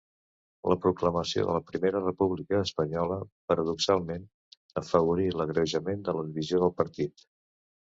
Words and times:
La 0.71 0.77
proclamació 0.85 1.43
de 1.49 1.57
la 1.57 1.61
Primera 1.67 2.01
República 2.07 2.63
Espanyola, 2.69 3.19
paradoxalment, 3.53 4.27
afavorí 4.85 5.31
l'agreujament 5.39 6.07
de 6.11 6.21
la 6.21 6.31
divisió 6.33 6.67
del 6.69 6.79
partit. 6.85 7.31